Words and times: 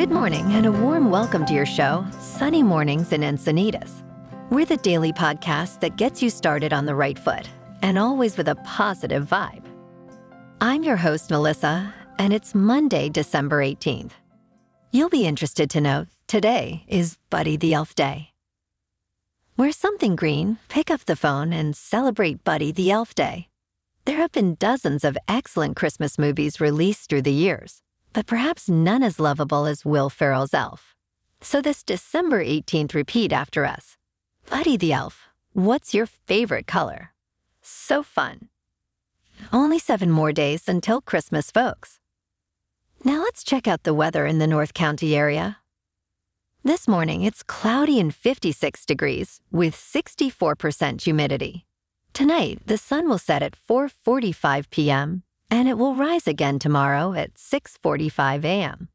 Good 0.00 0.12
morning 0.12 0.54
and 0.54 0.64
a 0.64 0.72
warm 0.72 1.10
welcome 1.10 1.44
to 1.44 1.52
your 1.52 1.66
show, 1.66 2.06
Sunny 2.18 2.62
Mornings 2.62 3.12
in 3.12 3.20
Encinitas. 3.20 4.02
We're 4.48 4.64
the 4.64 4.78
daily 4.78 5.12
podcast 5.12 5.80
that 5.80 5.98
gets 5.98 6.22
you 6.22 6.30
started 6.30 6.72
on 6.72 6.86
the 6.86 6.94
right 6.94 7.18
foot 7.18 7.46
and 7.82 7.98
always 7.98 8.38
with 8.38 8.48
a 8.48 8.54
positive 8.64 9.26
vibe. 9.28 9.66
I'm 10.58 10.84
your 10.84 10.96
host, 10.96 11.28
Melissa, 11.28 11.92
and 12.18 12.32
it's 12.32 12.54
Monday, 12.54 13.10
December 13.10 13.62
18th. 13.62 14.12
You'll 14.90 15.10
be 15.10 15.26
interested 15.26 15.68
to 15.68 15.82
know 15.82 16.06
today 16.26 16.82
is 16.88 17.18
Buddy 17.28 17.58
the 17.58 17.74
Elf 17.74 17.94
Day. 17.94 18.30
Wear 19.58 19.70
something 19.70 20.16
green, 20.16 20.56
pick 20.70 20.90
up 20.90 21.04
the 21.04 21.14
phone, 21.14 21.52
and 21.52 21.76
celebrate 21.76 22.42
Buddy 22.42 22.72
the 22.72 22.90
Elf 22.90 23.14
Day. 23.14 23.48
There 24.06 24.16
have 24.16 24.32
been 24.32 24.54
dozens 24.54 25.04
of 25.04 25.18
excellent 25.28 25.76
Christmas 25.76 26.18
movies 26.18 26.58
released 26.58 27.10
through 27.10 27.22
the 27.22 27.32
years, 27.32 27.82
but 28.12 28.26
perhaps 28.26 28.68
none 28.68 29.02
as 29.02 29.20
lovable 29.20 29.66
as 29.66 29.84
Will 29.84 30.10
Ferrell's 30.10 30.54
Elf. 30.54 30.94
So 31.40 31.62
this 31.62 31.82
December 31.82 32.44
18th 32.44 32.94
repeat 32.94 33.32
after 33.32 33.64
us. 33.64 33.96
Buddy 34.48 34.76
the 34.76 34.92
Elf, 34.92 35.28
what's 35.52 35.94
your 35.94 36.06
favorite 36.06 36.66
color? 36.66 37.12
So 37.62 38.02
fun. 38.02 38.48
Only 39.52 39.78
seven 39.78 40.10
more 40.10 40.32
days 40.32 40.68
until 40.68 41.00
Christmas, 41.00 41.50
folks. 41.50 41.98
Now 43.04 43.22
let's 43.22 43.42
check 43.42 43.66
out 43.66 43.84
the 43.84 43.94
weather 43.94 44.26
in 44.26 44.38
the 44.38 44.46
North 44.46 44.74
County 44.74 45.16
area. 45.16 45.58
This 46.62 46.86
morning, 46.86 47.22
it's 47.22 47.42
cloudy 47.42 47.98
and 47.98 48.14
56 48.14 48.84
degrees 48.84 49.40
with 49.50 49.74
64% 49.74 51.00
humidity. 51.00 51.64
Tonight, 52.12 52.60
the 52.66 52.76
sun 52.76 53.08
will 53.08 53.18
set 53.18 53.42
at 53.42 53.56
4:45 53.56 54.68
p.m. 54.68 55.22
and 55.50 55.68
it 55.68 55.76
will 55.76 55.94
rise 55.94 56.26
again 56.26 56.58
tomorrow 56.58 57.12
at 57.12 57.34
6:45 57.34 58.44
a.m. 58.44 58.88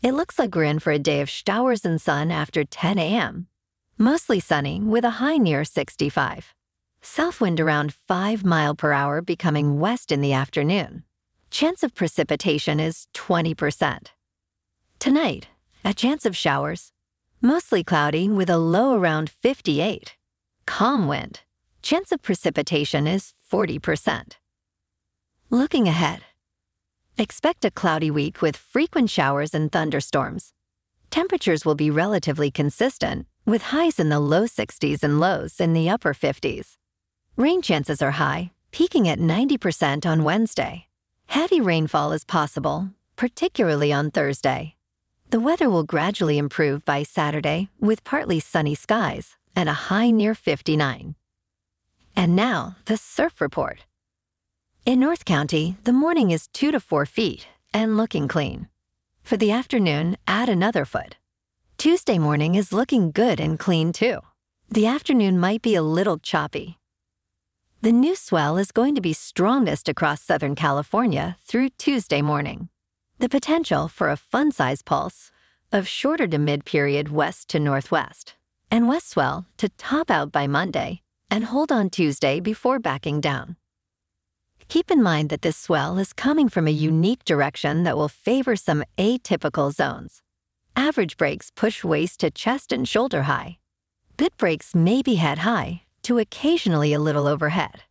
It 0.00 0.12
looks 0.12 0.38
like 0.38 0.54
we're 0.54 0.64
in 0.64 0.78
for 0.78 0.92
a 0.92 0.98
day 0.98 1.20
of 1.20 1.28
showers 1.28 1.84
and 1.84 2.00
sun 2.00 2.30
after 2.30 2.64
10 2.64 2.98
a.m. 2.98 3.48
Mostly 3.98 4.38
sunny 4.38 4.80
with 4.80 5.04
a 5.04 5.18
high 5.18 5.38
near 5.38 5.64
65. 5.64 6.54
South 7.02 7.40
wind 7.40 7.58
around 7.58 7.92
5 7.92 8.44
mile 8.44 8.76
per 8.76 8.92
hour 8.92 9.20
becoming 9.20 9.80
west 9.80 10.12
in 10.12 10.20
the 10.20 10.32
afternoon. 10.32 11.02
Chance 11.50 11.82
of 11.82 11.94
precipitation 11.94 12.78
is 12.78 13.08
20%. 13.14 14.08
Tonight, 14.98 15.48
a 15.84 15.94
chance 15.94 16.26
of 16.26 16.36
showers. 16.36 16.92
Mostly 17.40 17.82
cloudy 17.82 18.28
with 18.28 18.50
a 18.50 18.58
low 18.58 18.94
around 18.94 19.30
58. 19.30 20.16
Calm 20.66 21.08
wind. 21.08 21.40
Chance 21.82 22.12
of 22.12 22.22
precipitation 22.22 23.06
is 23.06 23.32
40%. 23.50 24.32
Looking 25.50 25.88
ahead. 25.88 26.20
Expect 27.16 27.64
a 27.64 27.70
cloudy 27.70 28.10
week 28.10 28.42
with 28.42 28.54
frequent 28.54 29.08
showers 29.08 29.54
and 29.54 29.72
thunderstorms. 29.72 30.52
Temperatures 31.10 31.64
will 31.64 31.74
be 31.74 31.90
relatively 31.90 32.50
consistent, 32.50 33.26
with 33.46 33.72
highs 33.72 33.98
in 33.98 34.10
the 34.10 34.20
low 34.20 34.42
60s 34.42 35.02
and 35.02 35.18
lows 35.18 35.58
in 35.58 35.72
the 35.72 35.88
upper 35.88 36.12
50s. 36.12 36.76
Rain 37.36 37.62
chances 37.62 38.02
are 38.02 38.10
high, 38.10 38.50
peaking 38.72 39.08
at 39.08 39.20
90% 39.20 40.04
on 40.04 40.22
Wednesday. 40.22 40.86
Heavy 41.28 41.62
rainfall 41.62 42.12
is 42.12 42.24
possible, 42.24 42.90
particularly 43.16 43.90
on 43.90 44.10
Thursday. 44.10 44.74
The 45.30 45.40
weather 45.40 45.70
will 45.70 45.82
gradually 45.82 46.36
improve 46.36 46.84
by 46.84 47.04
Saturday 47.04 47.70
with 47.80 48.04
partly 48.04 48.38
sunny 48.38 48.74
skies 48.74 49.38
and 49.56 49.70
a 49.70 49.88
high 49.88 50.10
near 50.10 50.34
59. 50.34 51.14
And 52.14 52.36
now, 52.36 52.76
the 52.84 52.98
surf 52.98 53.40
report. 53.40 53.78
In 54.88 55.00
North 55.00 55.26
County, 55.26 55.76
the 55.84 55.92
morning 55.92 56.30
is 56.30 56.48
2 56.54 56.70
to 56.70 56.80
4 56.80 57.04
feet 57.04 57.46
and 57.74 57.98
looking 57.98 58.26
clean. 58.26 58.68
For 59.22 59.36
the 59.36 59.50
afternoon, 59.50 60.16
add 60.26 60.48
another 60.48 60.86
foot. 60.86 61.16
Tuesday 61.76 62.18
morning 62.18 62.54
is 62.54 62.72
looking 62.72 63.10
good 63.10 63.38
and 63.38 63.58
clean 63.58 63.92
too. 63.92 64.20
The 64.70 64.86
afternoon 64.86 65.38
might 65.38 65.60
be 65.60 65.74
a 65.74 65.82
little 65.82 66.16
choppy. 66.16 66.78
The 67.82 67.92
new 67.92 68.16
swell 68.16 68.56
is 68.56 68.72
going 68.72 68.94
to 68.94 69.02
be 69.02 69.12
strongest 69.12 69.90
across 69.90 70.22
Southern 70.22 70.54
California 70.54 71.36
through 71.42 71.68
Tuesday 71.76 72.22
morning. 72.22 72.70
The 73.18 73.28
potential 73.28 73.88
for 73.88 74.08
a 74.08 74.16
fun 74.16 74.52
size 74.52 74.80
pulse 74.80 75.30
of 75.70 75.86
shorter 75.86 76.26
to 76.28 76.38
mid 76.38 76.64
period 76.64 77.10
west 77.10 77.50
to 77.50 77.60
northwest, 77.60 78.36
and 78.70 78.88
west 78.88 79.10
swell 79.10 79.44
to 79.58 79.68
top 79.68 80.10
out 80.10 80.32
by 80.32 80.46
Monday 80.46 81.02
and 81.30 81.44
hold 81.44 81.70
on 81.70 81.90
Tuesday 81.90 82.40
before 82.40 82.78
backing 82.78 83.20
down. 83.20 83.56
Keep 84.68 84.90
in 84.90 85.02
mind 85.02 85.30
that 85.30 85.40
this 85.40 85.56
swell 85.56 85.96
is 85.98 86.12
coming 86.12 86.50
from 86.50 86.66
a 86.66 86.70
unique 86.70 87.24
direction 87.24 87.84
that 87.84 87.96
will 87.96 88.08
favor 88.08 88.54
some 88.54 88.84
atypical 88.98 89.72
zones. 89.72 90.20
Average 90.76 91.16
breaks 91.16 91.50
push 91.50 91.82
waist 91.82 92.20
to 92.20 92.30
chest 92.30 92.70
and 92.70 92.86
shoulder 92.86 93.22
high. 93.22 93.56
Bit 94.18 94.36
breaks 94.36 94.74
may 94.74 95.00
be 95.00 95.14
head 95.14 95.38
high 95.38 95.84
to 96.02 96.18
occasionally 96.18 96.92
a 96.92 96.98
little 96.98 97.26
overhead. 97.26 97.84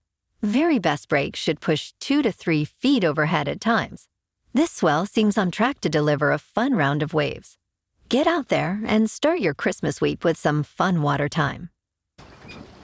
Very 0.43 0.77
best 0.77 1.09
breaks 1.09 1.39
should 1.39 1.61
push 1.61 1.93
two 1.99 2.21
to 2.21 2.31
three 2.31 2.63
feet 2.63 3.03
overhead 3.03 3.47
at 3.47 3.59
times. 3.59 4.07
This 4.53 4.71
swell 4.71 5.07
seems 5.07 5.35
on 5.35 5.49
track 5.49 5.79
to 5.81 5.89
deliver 5.89 6.31
a 6.31 6.37
fun 6.37 6.75
round 6.75 7.01
of 7.01 7.11
waves. 7.11 7.57
Get 8.07 8.27
out 8.27 8.49
there 8.49 8.81
and 8.85 9.09
start 9.09 9.39
your 9.39 9.55
Christmas 9.55 9.99
week 9.99 10.23
with 10.23 10.37
some 10.37 10.61
fun 10.61 11.01
water 11.01 11.27
time. 11.27 11.71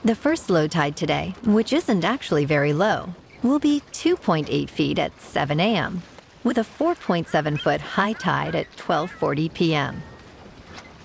The 0.04 0.16
first 0.16 0.50
low 0.50 0.66
tide 0.66 0.96
today, 0.96 1.34
which 1.44 1.72
isn't 1.72 2.04
actually 2.04 2.44
very 2.44 2.72
low, 2.72 3.14
will 3.44 3.60
be 3.60 3.82
2.8 3.92 4.68
feet 4.68 4.98
at 4.98 5.20
7 5.20 5.60
a.m., 5.60 6.02
with 6.42 6.58
a 6.58 6.62
4.7 6.62 7.60
foot 7.60 7.80
high 7.80 8.14
tide 8.14 8.54
at 8.54 8.76
12:40 8.76 9.54
p.m. 9.54 10.02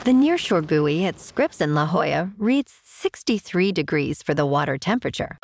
The 0.06 0.12
nearshore 0.12 0.66
buoy 0.66 1.06
at 1.06 1.20
Scripps 1.20 1.62
in 1.62 1.76
La 1.76 1.86
Jolla 1.86 2.32
reads 2.38 2.74
63 2.84 3.72
degrees 3.72 4.24
for 4.24 4.34
the 4.34 4.46
water 4.46 4.78
temperature. 4.78 5.38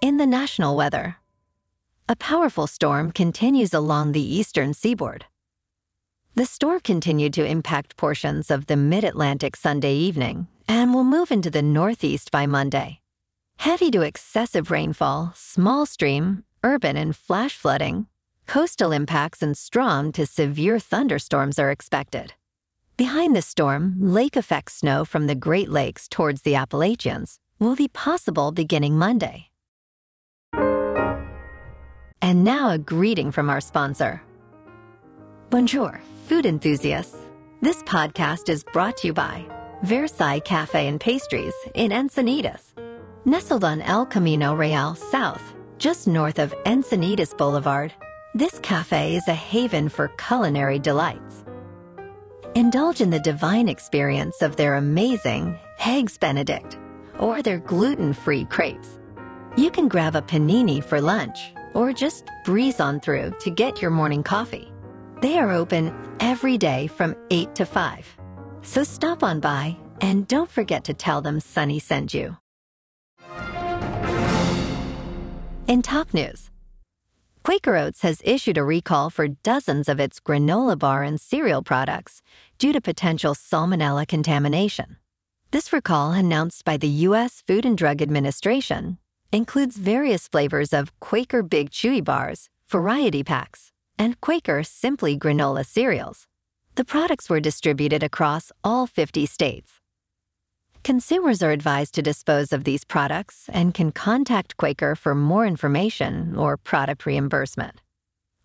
In 0.00 0.16
the 0.16 0.26
national 0.26 0.76
weather, 0.76 1.16
a 2.08 2.16
powerful 2.16 2.66
storm 2.66 3.12
continues 3.12 3.72
along 3.72 4.12
the 4.12 4.34
eastern 4.38 4.74
seaboard. 4.74 5.26
The 6.34 6.46
storm 6.46 6.80
continued 6.80 7.32
to 7.34 7.44
impact 7.44 7.96
portions 7.96 8.50
of 8.50 8.66
the 8.66 8.76
mid 8.76 9.04
Atlantic 9.04 9.56
Sunday 9.56 9.94
evening 9.94 10.48
and 10.66 10.94
will 10.94 11.04
move 11.04 11.30
into 11.30 11.50
the 11.50 11.62
northeast 11.62 12.30
by 12.30 12.46
Monday. 12.46 12.99
Heavy 13.60 13.90
to 13.90 14.00
excessive 14.00 14.70
rainfall, 14.70 15.34
small 15.36 15.84
stream, 15.84 16.44
urban 16.64 16.96
and 16.96 17.14
flash 17.14 17.52
flooding, 17.52 18.06
coastal 18.46 18.90
impacts, 18.90 19.42
and 19.42 19.54
strong 19.54 20.12
to 20.12 20.24
severe 20.24 20.78
thunderstorms 20.78 21.58
are 21.58 21.70
expected. 21.70 22.32
Behind 22.96 23.36
the 23.36 23.42
storm, 23.42 23.96
lake 23.98 24.34
effect 24.34 24.72
snow 24.72 25.04
from 25.04 25.26
the 25.26 25.34
Great 25.34 25.68
Lakes 25.68 26.08
towards 26.08 26.40
the 26.40 26.54
Appalachians 26.54 27.38
will 27.58 27.76
be 27.76 27.88
possible 27.88 28.50
beginning 28.50 28.96
Monday. 28.96 29.50
And 32.22 32.42
now 32.42 32.70
a 32.70 32.78
greeting 32.78 33.30
from 33.30 33.50
our 33.50 33.60
sponsor. 33.60 34.22
Bonjour, 35.50 36.00
food 36.24 36.46
enthusiasts. 36.46 37.18
This 37.60 37.82
podcast 37.82 38.48
is 38.48 38.64
brought 38.64 38.96
to 38.98 39.08
you 39.08 39.12
by 39.12 39.44
Versailles 39.82 40.40
Cafe 40.40 40.88
and 40.88 40.98
Pastries 40.98 41.52
in 41.74 41.90
Encinitas. 41.90 42.72
Nestled 43.26 43.64
on 43.64 43.82
El 43.82 44.06
Camino 44.06 44.54
Real 44.54 44.94
South, 44.94 45.54
just 45.76 46.08
north 46.08 46.38
of 46.38 46.54
Encinitas 46.64 47.36
Boulevard, 47.36 47.92
this 48.34 48.58
cafe 48.60 49.14
is 49.14 49.28
a 49.28 49.34
haven 49.34 49.90
for 49.90 50.08
culinary 50.16 50.78
delights. 50.78 51.44
Indulge 52.54 53.02
in 53.02 53.10
the 53.10 53.20
divine 53.20 53.68
experience 53.68 54.40
of 54.40 54.56
their 54.56 54.76
amazing 54.76 55.58
Eggs 55.84 56.16
Benedict 56.16 56.78
or 57.18 57.42
their 57.42 57.58
gluten 57.58 58.14
free 58.14 58.46
crepes. 58.46 58.98
You 59.54 59.70
can 59.70 59.86
grab 59.86 60.16
a 60.16 60.22
panini 60.22 60.82
for 60.82 60.98
lunch 60.98 61.52
or 61.74 61.92
just 61.92 62.24
breeze 62.46 62.80
on 62.80 63.00
through 63.00 63.34
to 63.40 63.50
get 63.50 63.82
your 63.82 63.90
morning 63.90 64.22
coffee. 64.22 64.72
They 65.20 65.38
are 65.38 65.52
open 65.52 65.94
every 66.20 66.56
day 66.56 66.86
from 66.86 67.14
8 67.30 67.54
to 67.56 67.66
5. 67.66 68.16
So 68.62 68.82
stop 68.82 69.22
on 69.22 69.40
by 69.40 69.76
and 70.00 70.26
don't 70.26 70.50
forget 70.50 70.84
to 70.84 70.94
tell 70.94 71.20
them 71.20 71.38
Sunny 71.38 71.80
sent 71.80 72.14
you. 72.14 72.38
In 75.70 75.82
top 75.82 76.12
news, 76.12 76.50
Quaker 77.44 77.76
Oats 77.76 78.02
has 78.02 78.20
issued 78.24 78.58
a 78.58 78.64
recall 78.64 79.08
for 79.08 79.28
dozens 79.28 79.88
of 79.88 80.00
its 80.00 80.18
granola 80.18 80.76
bar 80.76 81.04
and 81.04 81.20
cereal 81.20 81.62
products 81.62 82.22
due 82.58 82.72
to 82.72 82.80
potential 82.80 83.36
salmonella 83.36 84.08
contamination. 84.08 84.96
This 85.52 85.72
recall, 85.72 86.10
announced 86.10 86.64
by 86.64 86.76
the 86.76 87.06
U.S. 87.06 87.44
Food 87.46 87.64
and 87.64 87.78
Drug 87.78 88.02
Administration, 88.02 88.98
includes 89.30 89.76
various 89.76 90.26
flavors 90.26 90.72
of 90.72 90.90
Quaker 90.98 91.44
Big 91.44 91.70
Chewy 91.70 92.02
bars, 92.02 92.48
variety 92.68 93.22
packs, 93.22 93.70
and 93.96 94.20
Quaker 94.20 94.64
Simply 94.64 95.16
granola 95.16 95.64
cereals. 95.64 96.26
The 96.74 96.84
products 96.84 97.30
were 97.30 97.38
distributed 97.38 98.02
across 98.02 98.50
all 98.64 98.88
50 98.88 99.24
states. 99.24 99.79
Consumers 100.82 101.42
are 101.42 101.50
advised 101.50 101.94
to 101.94 102.02
dispose 102.02 102.54
of 102.54 102.64
these 102.64 102.84
products 102.84 103.50
and 103.52 103.74
can 103.74 103.92
contact 103.92 104.56
Quaker 104.56 104.96
for 104.96 105.14
more 105.14 105.46
information 105.46 106.34
or 106.36 106.56
product 106.56 107.04
reimbursement. 107.04 107.82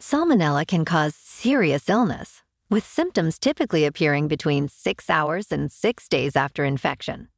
Salmonella 0.02 0.68
can 0.68 0.84
cause 0.84 1.16
serious 1.16 1.88
illness, 1.90 2.44
with 2.70 2.86
symptoms 2.86 3.40
typically 3.40 3.86
appearing 3.86 4.28
between 4.28 4.68
six 4.68 5.10
hours 5.10 5.50
and 5.50 5.72
six 5.72 6.10
days 6.10 6.36
after 6.36 6.66
infection. 6.66 7.30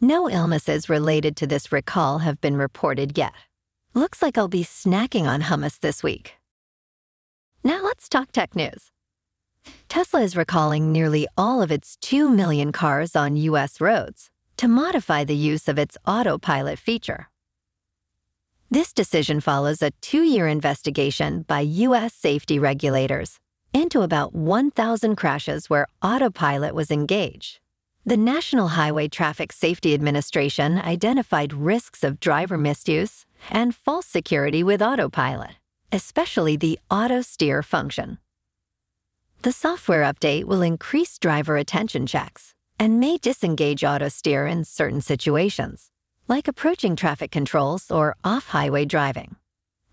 No 0.00 0.28
illnesses 0.28 0.88
related 0.88 1.36
to 1.36 1.46
this 1.46 1.70
recall 1.70 2.20
have 2.20 2.40
been 2.40 2.56
reported 2.56 3.18
yet. 3.18 3.34
Looks 3.92 4.22
like 4.22 4.38
I'll 4.38 4.48
be 4.48 4.64
snacking 4.64 5.26
on 5.26 5.42
hummus 5.42 5.78
this 5.78 6.02
week. 6.02 6.36
Now 7.62 7.82
let's 7.84 8.08
talk 8.08 8.32
tech 8.32 8.56
news. 8.56 8.90
Tesla 9.90 10.22
is 10.22 10.34
recalling 10.34 10.90
nearly 10.90 11.28
all 11.36 11.60
of 11.60 11.70
its 11.70 11.96
2 12.00 12.30
million 12.30 12.72
cars 12.72 13.14
on 13.14 13.36
U.S. 13.36 13.82
roads 13.82 14.29
to 14.60 14.68
modify 14.68 15.24
the 15.24 15.34
use 15.34 15.68
of 15.68 15.78
its 15.78 15.96
autopilot 16.06 16.78
feature. 16.78 17.30
This 18.70 18.92
decision 18.92 19.40
follows 19.40 19.80
a 19.80 19.90
two 20.02 20.22
year 20.22 20.46
investigation 20.46 21.46
by 21.48 21.60
U.S. 21.88 22.12
safety 22.12 22.58
regulators 22.58 23.38
into 23.72 24.02
about 24.02 24.34
1,000 24.34 25.16
crashes 25.16 25.70
where 25.70 25.86
autopilot 26.02 26.74
was 26.74 26.90
engaged. 26.90 27.58
The 28.04 28.18
National 28.18 28.68
Highway 28.68 29.08
Traffic 29.08 29.50
Safety 29.50 29.94
Administration 29.94 30.76
identified 30.76 31.54
risks 31.54 32.04
of 32.04 32.20
driver 32.20 32.58
misuse 32.58 33.24
and 33.48 33.74
false 33.74 34.04
security 34.04 34.62
with 34.62 34.82
autopilot, 34.82 35.52
especially 35.90 36.56
the 36.58 36.78
auto 36.90 37.22
steer 37.22 37.62
function. 37.62 38.18
The 39.40 39.52
software 39.52 40.02
update 40.02 40.44
will 40.44 40.60
increase 40.60 41.18
driver 41.18 41.56
attention 41.56 42.06
checks 42.06 42.54
and 42.80 42.98
may 42.98 43.18
disengage 43.18 43.84
auto 43.84 44.08
steer 44.08 44.46
in 44.46 44.64
certain 44.64 45.02
situations, 45.02 45.90
like 46.28 46.48
approaching 46.48 46.96
traffic 46.96 47.30
controls 47.30 47.90
or 47.90 48.16
off 48.24 48.46
highway 48.48 48.86
driving. 48.86 49.36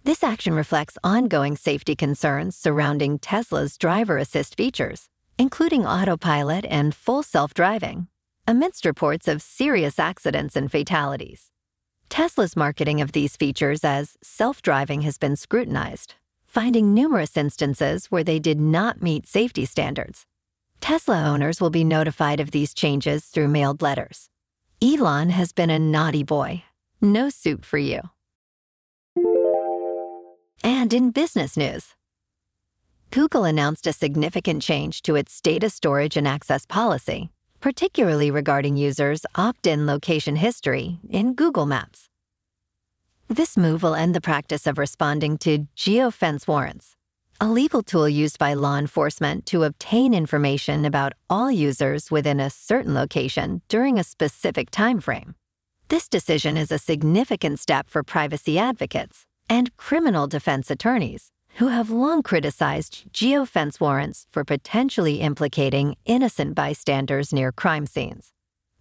This 0.05 0.23
action 0.23 0.53
reflects 0.53 0.97
ongoing 1.03 1.57
safety 1.57 1.97
concerns 1.97 2.55
surrounding 2.55 3.19
Tesla's 3.19 3.77
driver 3.77 4.17
assist 4.17 4.55
features, 4.55 5.09
including 5.37 5.85
autopilot 5.85 6.65
and 6.69 6.95
full 6.95 7.23
self 7.23 7.53
driving, 7.53 8.07
amidst 8.47 8.85
reports 8.85 9.27
of 9.27 9.41
serious 9.41 9.99
accidents 9.99 10.55
and 10.55 10.71
fatalities. 10.71 11.51
Tesla's 12.07 12.55
marketing 12.55 13.01
of 13.01 13.11
these 13.11 13.35
features 13.35 13.83
as 13.83 14.15
self 14.23 14.61
driving 14.61 15.01
has 15.01 15.17
been 15.17 15.35
scrutinized, 15.35 16.15
finding 16.45 16.93
numerous 16.93 17.35
instances 17.35 18.05
where 18.05 18.23
they 18.23 18.39
did 18.39 18.61
not 18.61 19.01
meet 19.01 19.27
safety 19.27 19.65
standards. 19.65 20.25
Tesla 20.81 21.23
owners 21.23 21.61
will 21.61 21.69
be 21.69 21.83
notified 21.83 22.39
of 22.39 22.51
these 22.51 22.73
changes 22.73 23.25
through 23.25 23.47
mailed 23.47 23.81
letters. 23.81 24.29
Elon 24.81 25.29
has 25.29 25.51
been 25.51 25.69
a 25.69 25.79
naughty 25.79 26.23
boy. 26.23 26.63
No 27.01 27.29
soup 27.29 27.63
for 27.65 27.77
you. 27.77 28.01
And 30.63 30.93
in 30.93 31.11
business 31.11 31.55
news, 31.55 31.93
Google 33.11 33.45
announced 33.45 33.87
a 33.87 33.93
significant 33.93 34.61
change 34.61 35.01
to 35.03 35.15
its 35.15 35.39
data 35.39 35.69
storage 35.69 36.17
and 36.17 36.27
access 36.27 36.65
policy, 36.65 37.29
particularly 37.61 38.29
regarding 38.29 38.75
users' 38.75 39.25
opt 39.35 39.65
in 39.65 39.87
location 39.87 40.35
history 40.35 40.99
in 41.09 41.33
Google 41.33 41.65
Maps. 41.65 42.09
This 43.29 43.55
move 43.55 43.81
will 43.81 43.95
end 43.95 44.13
the 44.13 44.21
practice 44.21 44.67
of 44.67 44.77
responding 44.77 45.37
to 45.39 45.67
geofence 45.75 46.47
warrants, 46.47 46.96
a 47.39 47.47
legal 47.47 47.83
tool 47.83 48.09
used 48.09 48.39
by 48.39 48.55
law 48.55 48.77
enforcement 48.77 49.45
to 49.45 49.63
obtain 49.63 50.13
information 50.13 50.85
about 50.85 51.13
all 51.29 51.51
users 51.51 52.09
within 52.09 52.39
a 52.39 52.49
certain 52.49 52.95
location 52.95 53.61
during 53.67 53.99
a 53.99 54.03
specific 54.03 54.71
time 54.71 54.99
frame. 54.99 55.35
This 55.89 56.09
decision 56.09 56.57
is 56.57 56.71
a 56.71 56.79
significant 56.79 57.59
step 57.59 57.89
for 57.89 58.01
privacy 58.01 58.57
advocates 58.57 59.25
and 59.47 59.75
criminal 59.77 60.25
defense 60.25 60.71
attorneys 60.71 61.29
who 61.57 61.67
have 61.67 61.89
long 61.89 62.23
criticized 62.23 63.03
geofence 63.13 63.79
warrants 63.79 64.25
for 64.31 64.43
potentially 64.43 65.21
implicating 65.21 65.95
innocent 66.05 66.55
bystanders 66.55 67.31
near 67.31 67.51
crime 67.51 67.85
scenes. 67.85 68.31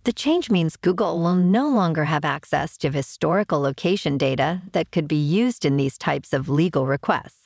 The 0.05 0.13
change 0.13 0.51
means 0.51 0.77
Google 0.77 1.21
will 1.21 1.35
no 1.35 1.69
longer 1.69 2.05
have 2.05 2.25
access 2.25 2.77
to 2.79 2.91
historical 2.91 3.61
location 3.61 4.17
data 4.17 4.63
that 4.73 4.91
could 4.93 5.09
be 5.09 5.17
used 5.17 5.65
in 5.65 5.77
these 5.77 5.99
types 5.99 6.33
of 6.33 6.49
legal 6.49 6.87
requests. 6.87 7.46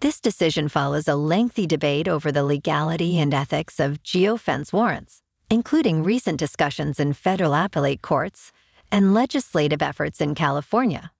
This 0.00 0.20
decision 0.20 0.68
follows 0.68 1.08
a 1.08 1.16
lengthy 1.16 1.66
debate 1.66 2.06
over 2.06 2.30
the 2.30 2.44
legality 2.44 3.18
and 3.18 3.32
ethics 3.32 3.80
of 3.80 4.02
geofence 4.02 4.70
warrants, 4.70 5.22
including 5.48 6.02
recent 6.02 6.38
discussions 6.38 7.00
in 7.00 7.14
federal 7.14 7.54
appellate 7.54 8.02
courts 8.02 8.52
and 8.92 9.14
legislative 9.14 9.80
efforts 9.80 10.20
in 10.20 10.34
California. 10.34 11.12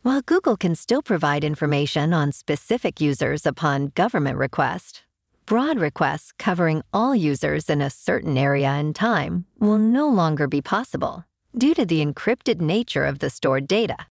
While 0.00 0.22
Google 0.22 0.56
can 0.56 0.74
still 0.74 1.02
provide 1.02 1.44
information 1.44 2.14
on 2.14 2.32
specific 2.32 3.02
users 3.02 3.44
upon 3.44 3.92
government 3.94 4.38
request, 4.38 5.02
broad 5.44 5.78
requests 5.78 6.32
covering 6.38 6.82
all 6.90 7.14
users 7.14 7.68
in 7.68 7.82
a 7.82 7.90
certain 7.90 8.38
area 8.38 8.68
and 8.68 8.96
time 8.96 9.44
will 9.58 9.78
no 9.78 10.08
longer 10.08 10.48
be 10.48 10.62
possible 10.62 11.26
due 11.56 11.74
to 11.74 11.84
the 11.84 12.04
encrypted 12.04 12.62
nature 12.62 13.04
of 13.04 13.18
the 13.18 13.28
stored 13.28 13.68
data. 13.68 14.06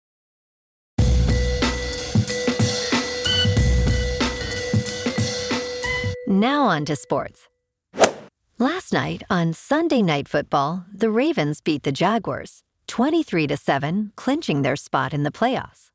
Now 6.30 6.64
on 6.64 6.84
to 6.84 6.94
sports. 6.94 7.48
Last 8.58 8.92
night 8.92 9.22
on 9.30 9.54
Sunday 9.54 10.02
Night 10.02 10.28
Football, 10.28 10.84
the 10.92 11.08
Ravens 11.08 11.62
beat 11.62 11.84
the 11.84 11.90
Jaguars 11.90 12.62
23 12.86 13.46
to 13.46 13.56
7, 13.56 14.12
clinching 14.14 14.60
their 14.60 14.76
spot 14.76 15.14
in 15.14 15.22
the 15.22 15.30
playoffs. 15.30 15.90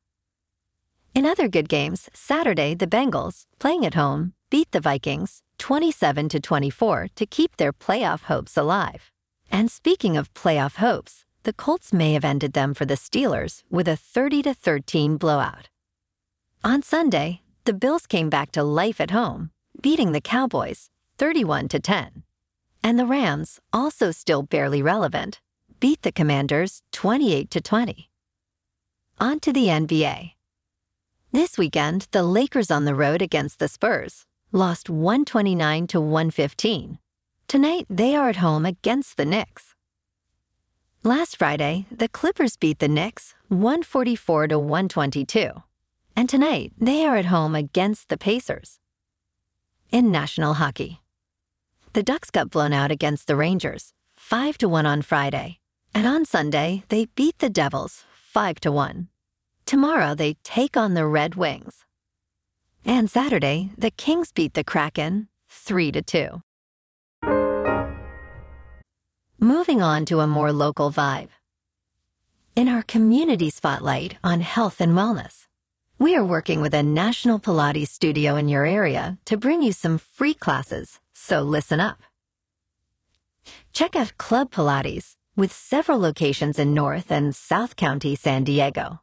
In 1.14 1.24
other 1.24 1.46
good 1.46 1.68
games, 1.68 2.10
Saturday 2.12 2.74
the 2.74 2.88
Bengals, 2.88 3.44
playing 3.60 3.86
at 3.86 3.94
home, 3.94 4.32
beat 4.50 4.72
the 4.72 4.80
Vikings 4.80 5.40
27 5.58 6.28
to 6.30 6.40
24 6.40 7.10
to 7.14 7.26
keep 7.26 7.56
their 7.56 7.72
playoff 7.72 8.22
hopes 8.22 8.56
alive. 8.56 9.12
And 9.52 9.70
speaking 9.70 10.16
of 10.16 10.34
playoff 10.34 10.78
hopes, 10.78 11.24
the 11.44 11.52
Colts 11.52 11.92
may 11.92 12.12
have 12.14 12.24
ended 12.24 12.54
them 12.54 12.74
for 12.74 12.86
the 12.86 12.96
Steelers 12.96 13.62
with 13.70 13.86
a 13.86 13.94
30 13.94 14.42
to 14.42 14.54
13 14.54 15.16
blowout. 15.16 15.68
On 16.64 16.82
Sunday, 16.82 17.42
the 17.66 17.72
Bills 17.72 18.08
came 18.08 18.30
back 18.30 18.50
to 18.50 18.64
life 18.64 19.00
at 19.00 19.12
home, 19.12 19.50
beating 19.84 20.12
the 20.12 20.20
Cowboys 20.34 20.88
31 21.18 21.68
to 21.68 21.78
10. 21.78 22.22
And 22.82 22.98
the 22.98 23.04
Rams, 23.04 23.60
also 23.70 24.12
still 24.12 24.42
barely 24.42 24.80
relevant, 24.80 25.42
beat 25.78 26.00
the 26.00 26.10
Commanders 26.10 26.80
28 26.92 27.50
to 27.50 27.60
20. 27.60 28.08
On 29.20 29.38
to 29.40 29.52
the 29.52 29.66
NBA. 29.66 30.30
This 31.32 31.58
weekend, 31.58 32.08
the 32.12 32.22
Lakers 32.22 32.70
on 32.70 32.86
the 32.86 32.94
road 32.94 33.20
against 33.20 33.58
the 33.58 33.68
Spurs 33.68 34.24
lost 34.52 34.88
129 34.88 35.86
to 35.88 36.00
115. 36.00 36.98
Tonight, 37.46 37.86
they 37.90 38.16
are 38.16 38.30
at 38.30 38.36
home 38.36 38.64
against 38.64 39.18
the 39.18 39.26
Knicks. 39.26 39.74
Last 41.02 41.36
Friday, 41.36 41.84
the 41.90 42.08
Clippers 42.08 42.56
beat 42.56 42.78
the 42.78 42.88
Knicks 42.88 43.34
144 43.48 44.48
to 44.48 44.58
122. 44.58 45.62
And 46.16 46.26
tonight, 46.26 46.72
they 46.78 47.04
are 47.04 47.16
at 47.16 47.26
home 47.26 47.54
against 47.54 48.08
the 48.08 48.16
Pacers. 48.16 48.80
In 49.92 50.10
national 50.10 50.54
hockey, 50.54 51.00
the 51.92 52.02
Ducks 52.02 52.30
got 52.30 52.50
blown 52.50 52.72
out 52.72 52.90
against 52.90 53.26
the 53.26 53.36
Rangers 53.36 53.92
5 54.16 54.58
to 54.58 54.68
1 54.68 54.86
on 54.86 55.02
Friday. 55.02 55.60
And 55.94 56.06
on 56.06 56.24
Sunday, 56.24 56.82
they 56.88 57.06
beat 57.14 57.38
the 57.38 57.48
Devils 57.48 58.04
5 58.12 58.58
to 58.60 58.72
1. 58.72 59.08
Tomorrow, 59.64 60.14
they 60.16 60.34
take 60.42 60.76
on 60.76 60.94
the 60.94 61.06
Red 61.06 61.36
Wings. 61.36 61.84
And 62.84 63.08
Saturday, 63.08 63.70
the 63.78 63.92
Kings 63.92 64.32
beat 64.32 64.54
the 64.54 64.64
Kraken 64.64 65.28
3 65.48 65.92
to 65.92 66.02
2. 66.02 66.42
Moving 69.38 69.80
on 69.80 70.04
to 70.06 70.20
a 70.20 70.26
more 70.26 70.52
local 70.52 70.90
vibe. 70.90 71.28
In 72.56 72.68
our 72.68 72.82
community 72.82 73.50
spotlight 73.50 74.16
on 74.24 74.40
health 74.40 74.80
and 74.80 74.92
wellness, 74.92 75.46
we 76.04 76.16
are 76.16 76.32
working 76.36 76.60
with 76.60 76.74
a 76.74 76.82
national 76.82 77.40
Pilates 77.40 77.88
studio 77.88 78.36
in 78.36 78.46
your 78.46 78.66
area 78.66 79.16
to 79.24 79.38
bring 79.38 79.62
you 79.62 79.72
some 79.72 79.96
free 79.96 80.34
classes, 80.34 81.00
so 81.14 81.40
listen 81.40 81.80
up. 81.80 82.02
Check 83.72 83.96
out 83.96 84.18
Club 84.18 84.50
Pilates 84.50 85.16
with 85.34 85.50
several 85.50 85.98
locations 85.98 86.58
in 86.58 86.74
North 86.74 87.10
and 87.10 87.34
South 87.34 87.76
County, 87.76 88.14
San 88.16 88.44
Diego. 88.44 89.00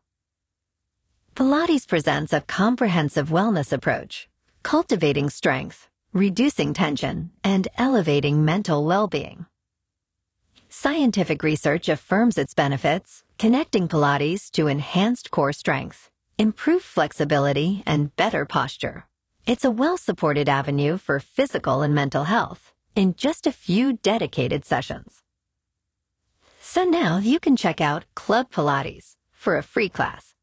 Pilates 1.36 1.88
presents 1.88 2.34
a 2.34 2.42
comprehensive 2.42 3.30
wellness 3.30 3.74
approach, 3.74 4.30
cultivating 4.62 5.32
strength, 5.32 5.90
reducing 6.14 6.72
tension, 6.72 7.32
and 7.44 7.68
elevating 7.80 8.46
mental 8.46 8.86
well-being. 8.86 9.48
Scientific 10.70 11.42
research 11.42 11.90
affirms 11.90 12.38
its 12.38 12.54
benefits, 12.54 13.24
connecting 13.40 13.88
Pilates 13.88 14.52
to 14.52 14.68
enhanced 14.68 15.32
core 15.32 15.52
strength, 15.52 16.11
improved 16.42 16.84
flexibility, 16.84 17.84
and 17.86 18.16
better 18.16 18.46
posture. 18.46 19.06
It's 19.46 19.64
a 19.64 19.70
well-supported 19.70 20.50
avenue 20.50 20.98
for 20.98 21.20
physical 21.20 21.84
and 21.84 21.94
mental 21.94 22.24
health 22.24 22.74
in 22.96 23.14
just 23.14 23.46
a 23.46 23.52
few 23.52 23.94
dedicated 23.94 24.66
sessions. 24.66 25.22
So 26.60 26.84
now 26.84 27.20
you 27.20 27.40
can 27.40 27.56
check 27.56 27.80
out 27.80 28.06
Club 28.16 28.50
Pilates 28.50 29.18
for 29.32 29.56
a 29.56 29.62
free 29.62 29.88
class 29.88 30.34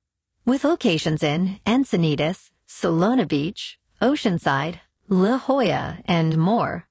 with 0.46 0.62
locations 0.62 1.24
in 1.24 1.58
Encinitas, 1.66 2.50
Solana 2.68 3.26
Beach, 3.26 3.76
Oceanside, 4.00 4.78
La 5.08 5.36
Jolla, 5.36 5.98
and 6.04 6.38
more, 6.38 6.86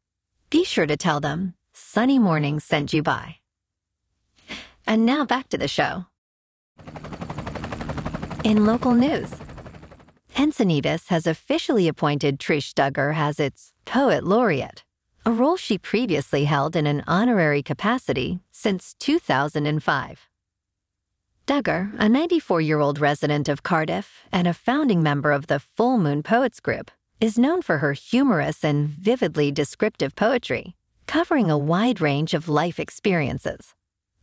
be 0.49 0.65
sure 0.65 0.85
to 0.85 0.97
tell 0.97 1.21
them 1.21 1.53
Sunny 1.71 2.19
Mornings 2.19 2.65
sent 2.65 2.91
you 2.91 3.03
by. 3.03 3.37
And 4.85 5.05
now 5.05 5.23
back 5.23 5.47
to 5.49 5.57
the 5.57 5.69
show. 5.69 6.07
In 8.47 8.65
local 8.65 8.93
news, 8.93 9.29
Encinitas 10.35 11.09
has 11.09 11.27
officially 11.27 11.89
appointed 11.89 12.39
Trish 12.39 12.73
Dugger 12.73 13.13
as 13.13 13.41
its 13.41 13.73
Poet 13.83 14.23
Laureate, 14.23 14.85
a 15.25 15.33
role 15.33 15.57
she 15.57 15.77
previously 15.77 16.45
held 16.45 16.73
in 16.77 16.87
an 16.87 17.03
honorary 17.07 17.61
capacity 17.61 18.39
since 18.49 18.93
2005. 18.99 20.29
Dugger, 21.45 21.93
a 21.99 22.07
94 22.07 22.61
year 22.61 22.79
old 22.79 22.99
resident 22.99 23.49
of 23.49 23.63
Cardiff 23.63 24.23
and 24.31 24.47
a 24.47 24.53
founding 24.53 25.03
member 25.03 25.33
of 25.33 25.47
the 25.47 25.59
Full 25.59 25.97
Moon 25.97 26.23
Poets 26.23 26.61
Group, 26.61 26.89
is 27.19 27.37
known 27.37 27.61
for 27.61 27.79
her 27.79 27.91
humorous 27.91 28.63
and 28.63 28.87
vividly 28.87 29.51
descriptive 29.51 30.15
poetry, 30.15 30.73
covering 31.05 31.51
a 31.51 31.57
wide 31.57 31.99
range 31.99 32.33
of 32.33 32.47
life 32.47 32.79
experiences. 32.79 33.75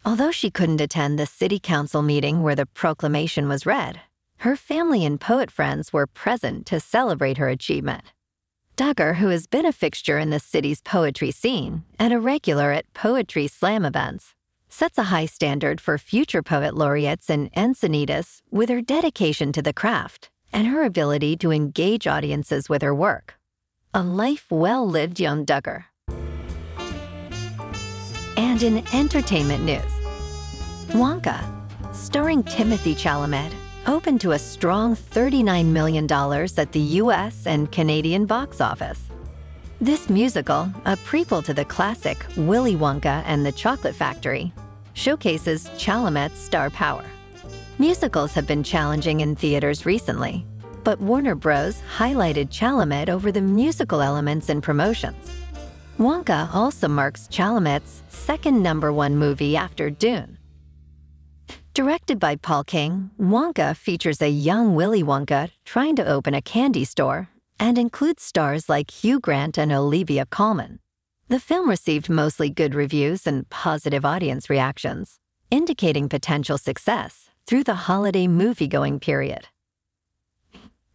Although 0.03 0.31
she 0.31 0.51
couldn't 0.51 0.81
attend 0.81 1.19
the 1.19 1.27
city 1.27 1.59
council 1.59 2.01
meeting 2.01 2.43
where 2.43 2.55
the 2.55 2.65
proclamation 2.65 3.49
was 3.49 3.67
read, 3.67 4.01
her 4.45 4.57
family 4.57 5.07
and 5.07 5.19
poet 5.19 5.51
friends 5.51 5.91
were 5.91 6.07
present 6.07 6.67
to 6.67 6.79
celebrate 6.79 7.39
her 7.39 7.49
achievement. 7.49 8.13
Dugger, 8.77 9.17
who 9.17 9.29
has 9.29 9.47
been 9.47 9.65
a 9.65 9.73
fixture 9.73 10.19
in 10.19 10.29
the 10.29 10.39
city's 10.39 10.83
poetry 10.83 11.31
scene 11.31 11.85
and 11.99 12.13
a 12.13 12.21
regular 12.21 12.71
at 12.71 12.93
poetry 12.93 13.47
slam 13.47 13.87
events, 13.87 14.35
sets 14.69 14.99
a 14.99 15.05
high 15.05 15.25
standard 15.25 15.81
for 15.81 15.97
future 15.97 16.43
poet 16.43 16.75
laureates 16.75 17.31
in 17.31 17.49
Encinitas 17.57 18.43
with 18.51 18.69
her 18.69 18.83
dedication 18.83 19.51
to 19.51 19.63
the 19.63 19.73
craft 19.73 20.29
and 20.53 20.67
her 20.69 20.85
ability 20.85 21.39
to 21.39 21.51
engage 21.51 22.07
audiences 22.07 22.69
with 22.69 22.83
her 22.83 22.95
work. 22.95 23.37
A 23.95 24.03
life 24.03 24.45
well 24.51 24.87
lived, 24.87 25.21
young 25.21 25.47
Dugger. 25.47 25.85
And 28.37 28.63
in 28.63 28.85
entertainment 28.93 29.65
news, 29.65 29.93
Wonka, 30.89 31.43
starring 31.95 32.43
Timothée 32.43 32.95
Chalamet, 32.95 33.55
opened 33.87 34.21
to 34.23 34.33
a 34.33 34.39
strong 34.39 34.95
$39 34.95 35.67
million 35.67 36.11
at 36.13 36.73
the 36.73 36.81
US 37.01 37.47
and 37.47 37.71
Canadian 37.71 38.27
box 38.27 38.61
office. 38.61 39.01
This 39.81 40.09
musical, 40.09 40.71
a 40.85 40.97
prequel 40.97 41.45
to 41.45 41.55
the 41.55 41.65
classic 41.65 42.25
Willy 42.37 42.77
Wonka 42.77 43.23
and 43.27 43.45
the 43.45 43.53
Chocolate 43.53 43.95
Factory, 43.95 44.53
showcases 44.95 45.69
Chalamet's 45.71 46.39
star 46.39 46.71
power. 46.71 47.05
Musicals 47.79 48.33
have 48.33 48.47
been 48.47 48.63
challenging 48.63 49.21
in 49.21 49.35
theaters 49.35 49.85
recently, 49.85 50.47
but 50.85 51.01
Warner 51.01 51.35
Bros. 51.35 51.83
highlighted 51.97 52.49
Chalamet 52.49 53.09
over 53.09 53.33
the 53.33 53.41
musical 53.41 54.01
elements 54.01 54.49
in 54.49 54.61
promotions. 54.61 55.31
Wonka 55.99 56.53
also 56.55 56.89
marks 56.89 57.29
Chalamet's 57.29 58.03
second 58.09 58.63
number 58.63 58.93
one 58.93 59.17
movie 59.17 59.57
after 59.57 59.91
Dune. 59.91 60.39
Directed 61.75 62.21
by 62.21 62.37
Paul 62.37 62.63
King, 62.63 63.11
Wonka 63.19 63.77
features 63.77 64.23
a 64.23 64.31
young 64.31 64.77
Willy 64.77 65.03
Wonka 65.03 65.51
trying 65.65 65.97
to 65.97 66.07
open 66.07 66.33
a 66.33 66.41
candy 66.41 66.85
store 66.85 67.31
and 67.59 67.77
includes 67.77 68.23
stars 68.23 68.69
like 68.69 68.93
Hugh 68.93 69.19
Grant 69.19 69.59
and 69.59 69.73
Olivia 69.73 70.25
Colman. 70.25 70.79
The 71.27 71.41
film 71.41 71.69
received 71.69 72.09
mostly 72.09 72.49
good 72.49 72.77
reviews 72.77 73.27
and 73.27 73.49
positive 73.51 74.05
audience 74.05 74.49
reactions, 74.49 75.19
indicating 75.51 76.09
potential 76.09 76.59
success 76.59 77.31
through 77.45 77.65
the 77.65 77.75
holiday 77.91 78.29
movie-going 78.29 79.01
period. 79.01 79.49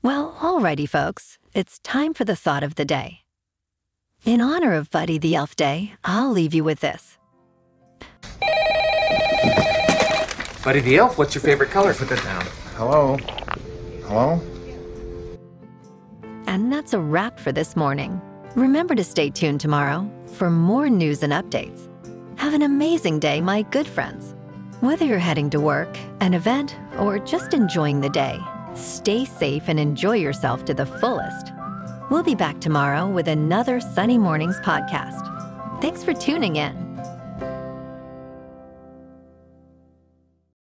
Well, 0.01 0.37
alrighty, 0.39 0.87
folks, 0.87 1.39
it's 1.53 1.79
time 1.79 2.13
for 2.13 2.23
the 2.23 2.37
thought 2.37 2.63
of 2.63 2.75
the 2.75 2.85
day. 2.85 3.19
In 4.23 4.39
honor 4.39 4.75
of 4.75 4.89
Buddy 4.91 5.17
the 5.17 5.35
Elf 5.35 5.57
Day, 5.57 5.95
I'll 6.05 6.31
leave 6.31 6.53
you 6.53 6.63
with 6.63 6.79
this. 6.79 7.18
Buddy 10.63 10.81
the 10.81 10.97
Elf, 10.97 11.17
what's 11.17 11.33
your 11.33 11.41
favorite 11.41 11.71
color? 11.71 11.93
Put 11.93 12.09
that 12.09 12.23
down. 12.23 12.45
Hello? 12.75 13.17
Hello? 14.05 14.41
And 16.47 16.71
that's 16.71 16.93
a 16.93 16.99
wrap 16.99 17.39
for 17.39 17.53
this 17.53 17.77
morning. 17.77 18.21
Remember 18.55 18.93
to 18.93 19.03
stay 19.03 19.29
tuned 19.29 19.61
tomorrow 19.61 20.09
for 20.33 20.49
more 20.49 20.89
news 20.89 21.23
and 21.23 21.31
updates. 21.31 21.87
Have 22.37 22.53
an 22.53 22.61
amazing 22.61 23.19
day, 23.19 23.39
my 23.39 23.61
good 23.61 23.87
friends. 23.87 24.35
Whether 24.81 25.05
you're 25.05 25.17
heading 25.19 25.49
to 25.51 25.61
work, 25.61 25.97
an 26.19 26.33
event, 26.33 26.75
or 26.97 27.19
just 27.19 27.53
enjoying 27.53 28.01
the 28.01 28.09
day, 28.09 28.39
stay 28.73 29.23
safe 29.23 29.63
and 29.67 29.79
enjoy 29.79 30.15
yourself 30.17 30.65
to 30.65 30.73
the 30.73 30.85
fullest. 30.85 31.53
We'll 32.09 32.23
be 32.23 32.35
back 32.35 32.59
tomorrow 32.59 33.07
with 33.07 33.27
another 33.29 33.79
Sunny 33.79 34.17
Mornings 34.17 34.59
podcast. 34.61 35.81
Thanks 35.81 36.03
for 36.03 36.13
tuning 36.13 36.57
in. 36.57 36.88